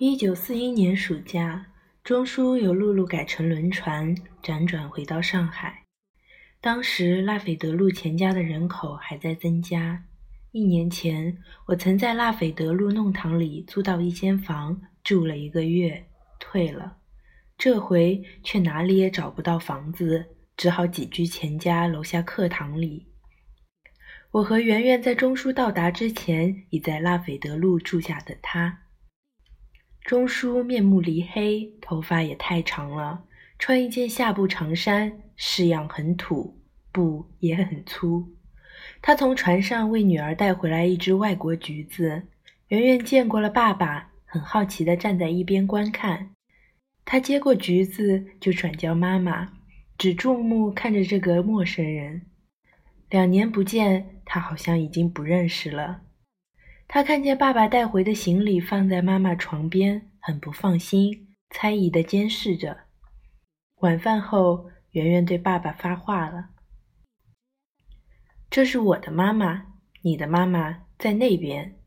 [0.00, 1.66] 一九四一年暑假，
[2.04, 5.82] 钟书由陆路改乘轮船，辗转回到上海。
[6.60, 10.04] 当时拉斐德路钱家的人口还在增加。
[10.52, 11.36] 一年前，
[11.66, 16.06] 我曾在拉斐德路弄堂里租到一间房，住了一个月，
[16.38, 16.98] 退了。
[17.56, 20.26] 这回却哪里也找不到房子，
[20.56, 23.08] 只好挤居钱家楼下课堂里。
[24.30, 28.82] 我和圆圆在钟书到达之前，已在拉斐德路住下等他。
[30.08, 33.24] 钟叔面目黧黑，头发也太长了，
[33.58, 36.58] 穿一件下布长衫，式样很土，
[36.90, 38.26] 布也很粗。
[39.02, 42.22] 他从船上为女儿带回来一只外国橘子，
[42.68, 46.30] 圆圆见过了爸爸，很好奇地站在一边观看。
[47.04, 49.52] 他接过橘子就转交妈妈，
[49.98, 52.22] 只注目看着这个陌生人。
[53.10, 56.00] 两年不见，他好像已经不认识了。
[56.90, 62.78] 他看见爸爸带回的行李放在妈妈床边，很不放心，猜疑的监视着。
[63.80, 66.48] 晚饭后，圆圆对爸爸发话了
[68.48, 69.66] ：“这是我的妈妈，
[70.00, 71.78] 你的妈妈在那边。”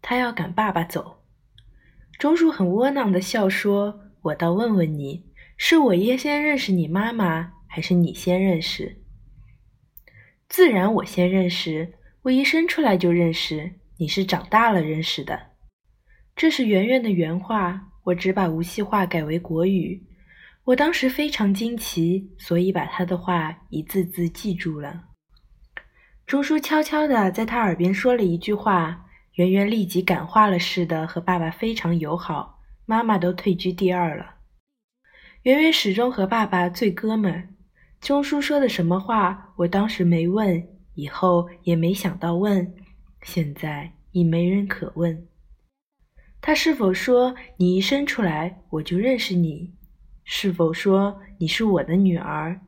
[0.00, 1.24] 他要赶爸爸走。
[2.16, 9.02] 钟叔很窝囊的笑说：“我倒问问你，是我爷先认识你妈妈，还是你先认识
[10.48, 15.40] ？”“自然我先认识，我一生出来就认识。”你是长大了认识的，
[16.36, 20.06] 这是圆圆的原话，我只把无锡话改为国语。
[20.66, 25.02] 我当时非常惊奇，所以把他的话一字字记住了。
[26.24, 34.36] 钟叔悄悄地在他耳边说了一句话，圆圆立即感化了似的，和爸爸非常友好，妈妈都退居第二了。
[35.42, 37.56] 圆圆始终和爸爸最哥们。
[38.00, 42.72] 钟叔说的什么话，我当时没问，以后也没想到问。
[43.22, 45.26] 现在已没人可问，
[46.40, 49.74] 他是否说你一生出来我就认识你？
[50.24, 52.60] 是否说你是我的女儿？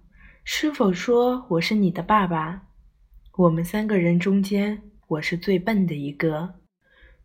[0.45, 2.63] 是否说我是你的爸爸？
[3.37, 6.55] 我们三个人中间，我是最笨的一个。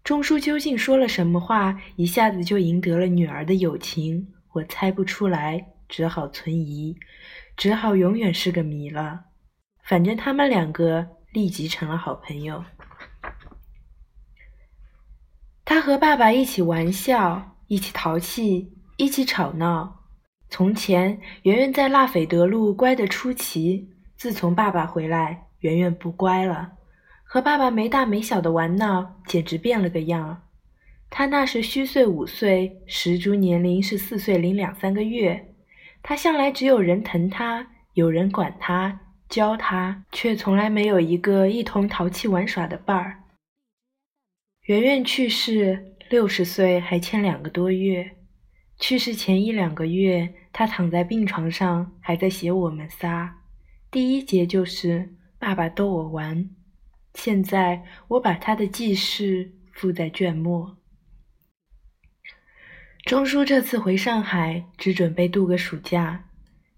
[0.03, 4.27] 钟叔究竟说了什么话，一下子就赢得了女儿的友情？
[4.53, 6.95] 我猜不出来，只好存疑，
[7.57, 9.25] 只好永远是个谜了。
[9.83, 12.63] 反正他们两个立即成了好朋友。
[15.63, 19.99] 他和爸爸一起玩笑，一起淘气，一起吵闹。
[20.49, 23.91] 从前，圆圆在拉斐德路乖得出奇。
[24.17, 26.71] 自从爸爸回来，圆圆不乖了，
[27.23, 30.41] 和爸爸没大没小的玩闹，简直变了个样。
[31.11, 35.53] 他那时虚岁五岁，实足年龄是四岁零两三个月。
[36.01, 43.19] 他向来只有人疼他，有人管他，教他，却从来没有一个一同淘气玩耍的伴儿。
[44.65, 48.17] 圆圆去世，六十岁还欠两个多月。
[48.79, 53.43] 去世前一两个月，他躺在病床上，还在写我们仨。
[53.91, 56.49] 第一节就是爸爸逗我玩。
[57.13, 60.75] 现在我把他的记事附在卷末。
[63.05, 66.25] 钟书这次回上海，只准备度个暑假。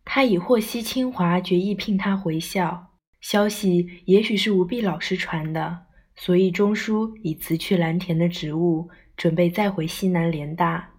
[0.03, 5.86] 他已获悉清华决意聘他回校，消息也许是吴碧老师传的。
[6.19, 10.89] 所以，钟书已辞去蓝田的职务，准备再回西南联大。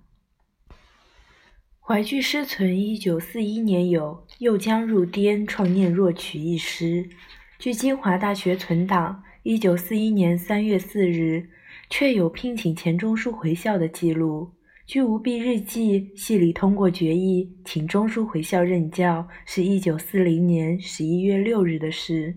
[1.80, 7.10] 淮剧师存一九四一年有《又将入滇创念若曲》一诗，
[7.58, 11.48] 据清华大学存档，一九四一年三月四日，
[11.90, 14.52] 确有聘请钱钟书回校的记录。
[14.86, 22.36] 据吴碧日记，系里通过决议请钟书回校任教，是一九四零年十一月六日的事。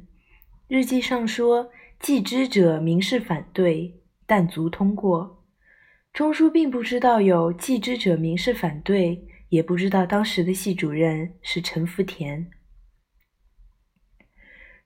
[0.68, 1.70] 日记上说。
[2.02, 5.46] 既知者明示反对，但足通过。
[6.12, 12.50] 钟书并不知道有既知者明示反对，也不知道当时的系主任是陈福田。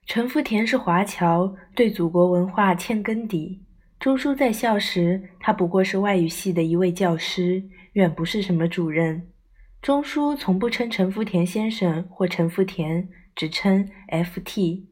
[0.04, 3.64] 陈福田是华侨，对祖国文化欠根底。
[3.98, 7.64] 钟书在校时，他不过是外语系的一位教师，
[7.94, 9.32] 远不是什么主任。
[9.80, 14.90] 钟书从不称陈福田先生或陈福田，只称 F.T。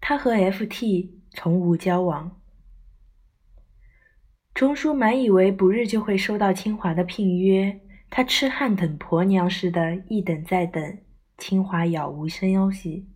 [0.00, 1.19] 他和 F.T。
[1.32, 2.40] 从无交往。
[4.52, 7.80] 钟书满以为不日就会收到清华的聘约，
[8.10, 10.98] 他痴汉等婆娘似的，一等再等，
[11.38, 13.08] 清华杳无消息。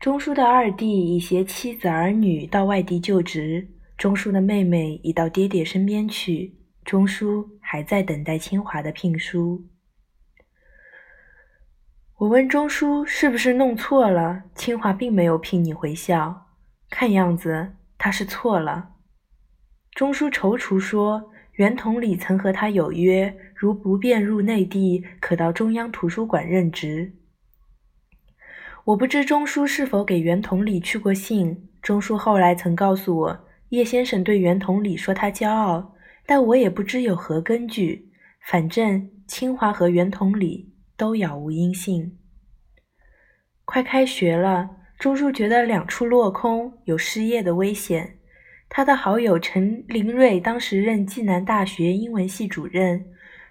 [0.00, 9.64] 钟书的二弟已携妻子儿女到外地就职，钟书的妹妹已到爹爹身边去，钟书还在等待清华的聘书。
[12.16, 16.48] 我问钟书是不是弄错了，清华并没有聘你回校。
[16.94, 18.90] 看样子他是错了。
[19.92, 27.14] 钟书踌躇说：“袁同理曾和他有约，如不便入内地，可到中央图书馆任职。
[28.84, 31.70] 我不知钟书是否给袁同理去过信。
[31.80, 35.94] 钟书后来曾告诉我，叶先生对袁同理说他骄傲，
[36.26, 38.12] 但我也不知有何根据。
[38.40, 42.18] 反正清华和袁同理都杳无音信。
[43.64, 44.68] 快开学了，
[45.02, 48.18] 钟书觉得两处落空，有失业的危险。
[48.68, 53.04] 他的好友陈林瑞当时任暨南大学英文系主任，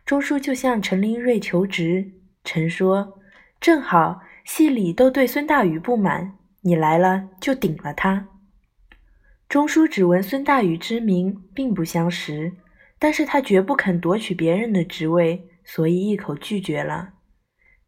[0.05, 2.09] 钟书就向陈林瑞求职。
[2.45, 3.19] 陈说
[3.59, 8.29] ：“正好系里都对孙大宇不满，你来了就顶了他。”
[9.49, 12.53] 钟书只闻孙大宇之名，并不相识。
[12.97, 17.09] 但是他绝不肯夺取别人的职位，所以一口拒绝了。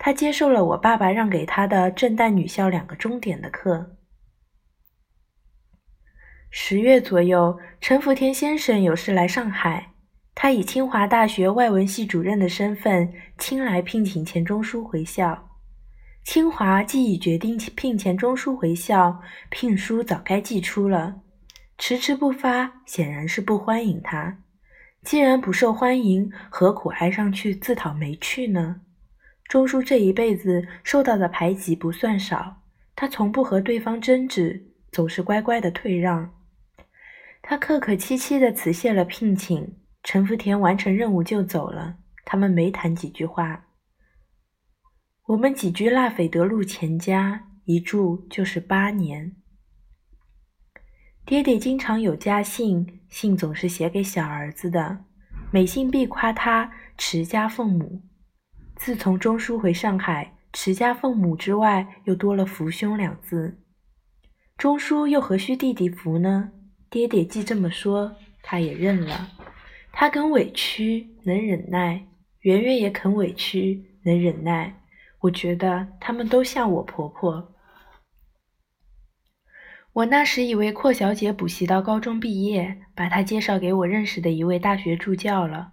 [0.06, 3.96] 他接受了我爸爸让给他的正旦女校两个钟点的课。
[6.50, 9.94] 十月左右，陈福田先生有事来上海，
[10.36, 15.50] 他以清华大学外文系主任的身份，亲来聘请钱钟书回校。
[16.26, 21.22] 清华既已决定聘钱钟书回校，聘书早该寄出了，
[21.78, 24.40] 迟迟不发，显然是不欢迎他。
[25.02, 28.82] 既然不受欢迎，何苦挨上去自讨没趣呢？
[29.54, 32.64] 钟书这一辈子受到的排挤不算少，
[32.96, 36.34] 他从不和对方争执，总是乖乖的退让。
[37.44, 43.68] 他客客气气的辞谢了聘请，陈福田完成任务就走了，他们没谈几句话。
[45.28, 49.36] 我们几居腊斐德路钱家，一住就是八年。
[51.28, 55.06] 爹爹经常有家信，信总是写给小儿子的，
[55.52, 58.02] 每信必夸他持家奉母。
[58.84, 63.58] 自从钟书回上海，持家奉母之外，又多了福兄两字。
[64.58, 66.52] 钟书又何须弟弟福呢？
[66.90, 69.30] 爹爹既这么说，他也认了。
[69.94, 72.08] 他肯委屈，能忍耐；
[72.42, 74.82] 圆圆也肯委屈，能忍耐。
[75.22, 77.54] 我觉得他们都像我婆婆。
[79.94, 85.72] 我那时以为阔小姐补习到高中毕业，把她介绍给我认识的一位大学助教了。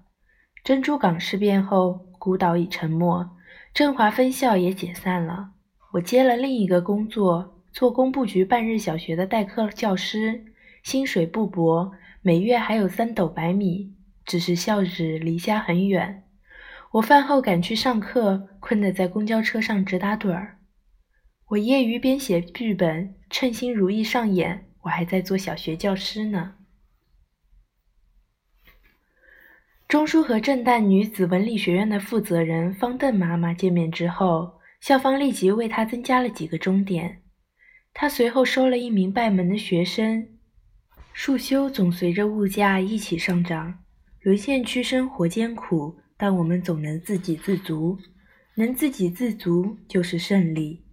[0.62, 3.30] 珍珠港事变后，孤岛已沉没，
[3.72, 5.52] 振华分校也解散了。
[5.92, 10.44] 我接了另一个工作，做工部局半日小学的代课教师，
[10.82, 13.94] 薪水不薄，每月还有三斗白米。
[14.26, 16.22] 只是校址离家很远，
[16.92, 20.58] 我饭后赶去上课，困得在公交车上直打盹儿。
[21.48, 24.66] 我业余编写剧本，称心如意上演。
[24.82, 26.52] 我还在做小学教师呢。
[29.90, 37.22] 钟书和震旦女子文理学院的负责人方邓妈妈见面之后，校方立即为她增加了几个钟点。
[37.92, 40.28] 她随后收了一名拜门的学生。
[41.12, 43.80] 束修总随着物价一起上涨，
[44.22, 47.98] 沦陷区生活艰苦，但我们总能自给自足。
[48.54, 50.84] 能自给自足就是胜利。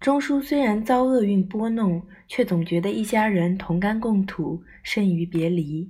[0.00, 5.88] 钟书虽然遭厄运拨弄，却总觉得一家人同甘共苦胜于别离。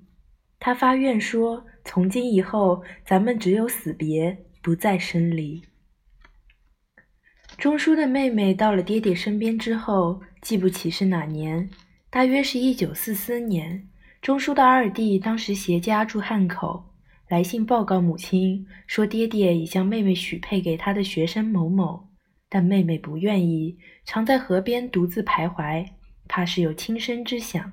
[0.59, 5.63] 他发愿说：“从今以后，咱们只有死别，不再生离。”
[7.57, 11.71] 钟书的妹妹到了爹爹身边之后，记不起是哪年，
[12.11, 13.89] 大约是一九四四年。
[14.21, 16.93] 钟书的二弟当时携家住汉口，
[17.29, 22.09] 来信报告母亲说，爹爹已将妹妹许配给他的学生某某。
[22.49, 25.87] 但妹妹不愿意，常在河边独自徘徊，
[26.27, 27.73] 怕是有轻生之想。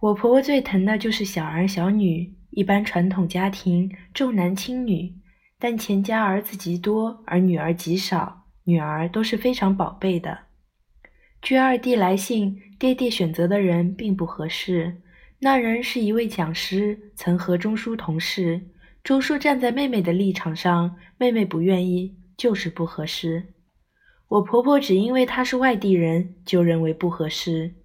[0.00, 5.14] 我婆婆最疼的就是小儿小女，一般传统家庭重男轻女，
[5.58, 10.38] 但钱家儿子极多，而女儿极少，女儿都是非常宝贝的。
[11.42, 15.02] 据二弟来信，爹爹选择的人并不合适，
[15.40, 18.68] 那人是一位讲师，曾和钟书同事。
[19.02, 22.16] 钟书站在妹妹的立场上，妹妹不愿意。
[22.36, 23.54] 就是不合适。
[24.28, 27.76] 我婆婆只因为她是外地人，就认为不合适。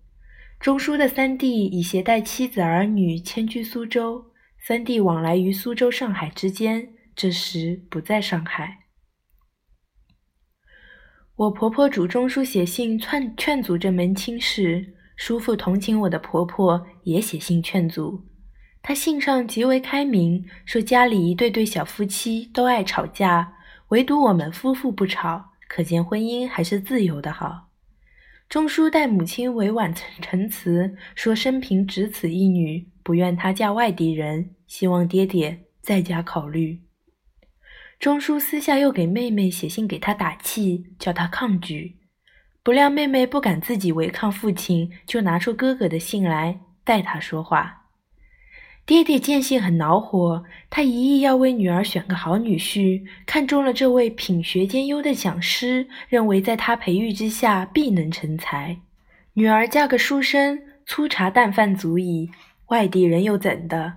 [0.59, 4.30] 钟书的三弟已携带妻子儿女迁居苏州，
[4.63, 8.77] 三弟往来于苏州、上海之间，这时不在上海。
[11.35, 18.23] 我婆婆主钟书写信劝劝阻这门亲事，叔父同情我的婆婆，也写信劝阻。
[18.83, 23.55] 他信上极为开明，说家里一对对小夫妻都爱吵架。
[23.87, 27.69] 唯独我们夫妇不吵，可见婚姻还是自由的好。
[28.47, 29.91] 钟书待母亲委婉
[30.21, 36.81] 陈词，说生平只此一女，不愿她嫁外地人，希望爹爹再加考虑。
[37.99, 41.97] 钟书私下又给妹妹写信给她打气，叫她抗拒。
[42.63, 47.79] 不料妹妹不敢自己违抗父亲，就拿出哥哥的信来代他说话。
[48.85, 58.79] 爹爹见信很恼火，他一意要为女儿选个好女婿，看中了这位品学兼优的讲师，认为在他培育之下必能成才。
[59.33, 62.31] 女儿嫁个书生，粗茶淡饭足矣，
[62.71, 63.95] 外地人又怎的？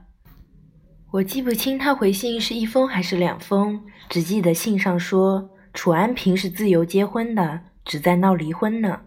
[1.12, 9.02] 我记不清他回信是一封还是两封，只记得信上说楚安平是自由结婚的，只在闹离婚呢。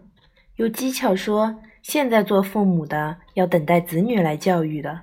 [0.56, 5.02] 又讥诮说现在做父母的要等待子女来教育的。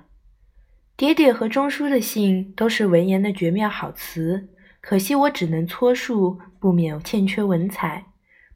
[0.96, 4.48] 爹爹和钟叔的信都是文言的绝妙好词，
[4.80, 8.06] 可惜我只能搓述，不免欠缺文采。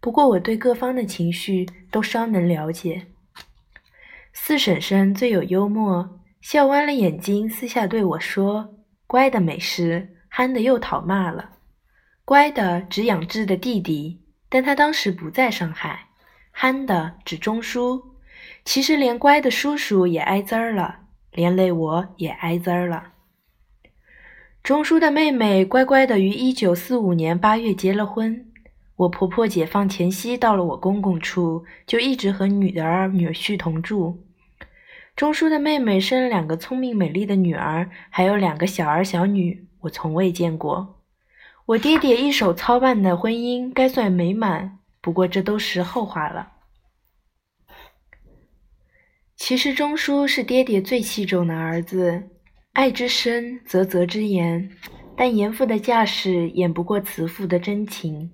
[0.00, 3.06] 不过我对各方的情绪都稍能了解。
[4.32, 11.50] 四婶婶最有幽默，笑弯了眼睛，私下对我说：“乖的没事，憨的又讨骂了。
[12.24, 16.08] 乖的指养志的弟弟，但他当时不在上海；
[16.50, 18.02] 憨的指钟叔，
[18.64, 20.96] 其实连乖的叔叔也挨滋儿了。”
[21.32, 23.12] 连累我也挨滋儿了。
[24.64, 28.49] 钟叔的妹妹乖乖的于一九四五年八月结了婚。
[29.00, 34.26] 我婆婆解放前夕到了我公公处，就一直和女儿女婿同住。
[35.16, 41.00] 钟叔的妹妹生了两个聪明美丽的女儿，还有两个小儿小女，我从未见过。
[41.64, 46.52] 我爹爹一手操办的婚姻该算美满，不过这都是后话了。
[49.34, 52.28] 其实钟叔是爹爹最器重的儿子，
[52.74, 54.70] 爱之深则责之严，
[55.16, 58.32] 但严父的架势掩不过慈父的真情。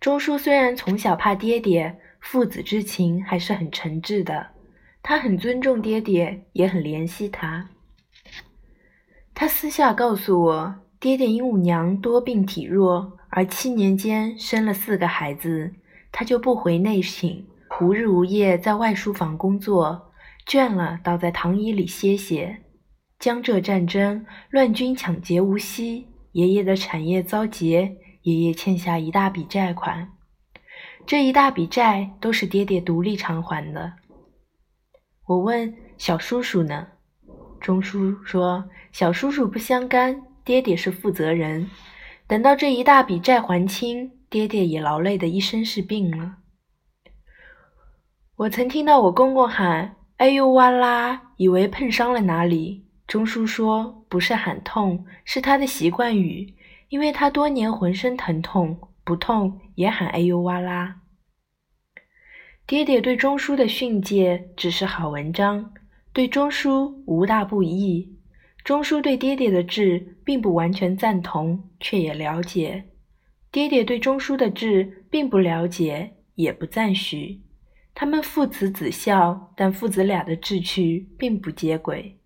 [0.00, 4.46] 钟叔虽然从小怕爹爹，父子之情还是很诚挚的。
[5.02, 7.68] 他很尊重爹爹，也很怜惜他。
[9.34, 15.74] 他私下告诉我，爹爹因五娘多病体弱，而七年间生了四个孩子，
[16.10, 17.44] 他就不回内省，
[17.82, 20.12] 无日无夜在外书房工作。
[20.46, 22.62] 倦了，倒在躺椅里歇歇。
[23.18, 27.96] 江浙战争，乱军抢劫无息，爷爷的产业遭劫，
[28.30, 30.12] 爷爷欠下一大笔债款。
[31.04, 33.94] 这一大笔债都是爹爹独立偿还的。
[35.26, 36.86] 我问小叔叔呢？
[37.60, 41.68] 钟叔说：“小叔叔不相干，爹爹是负责人。
[42.26, 46.36] 等到这一大笔债还清，爹爹也劳累的一身是病了。”
[48.36, 49.96] 我曾听到我公公喊。
[50.18, 51.32] 哎呦哇啦！
[51.36, 52.84] 以为碰伤了哪里？
[53.06, 56.54] 钟叔说不是喊痛，是他的习惯语，
[56.90, 61.00] 因为他多年浑身疼痛，不痛也喊哎呦哇啦。
[62.66, 65.72] 爹爹对钟叔的训诫只是好文章，
[66.12, 68.18] 对钟叔无大不义。
[68.62, 72.82] 钟叔对爹爹的志并不完全赞同，却也了解；
[73.50, 77.40] 爹爹对钟叔的志并不了解，也不赞许。
[77.94, 82.19] 他们父慈子孝，但父子俩的志趣并不接轨。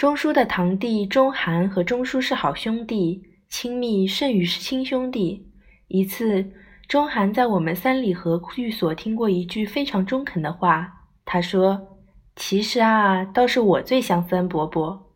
[0.00, 5.46] 钟叔的堂弟钟涵和钟叔是好兄弟，亲密胜于是亲兄弟。
[5.88, 6.52] 一次，
[6.88, 10.90] 钟涵在我们三里河寓所听过一句非常中肯的话，
[11.26, 11.98] 他说
[12.34, 15.12] ：“其实啊，倒是我最像三伯伯。”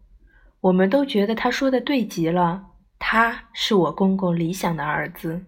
[0.60, 2.66] 我们都觉得他说的对极了，
[2.98, 5.46] 他是我公公理想的儿子。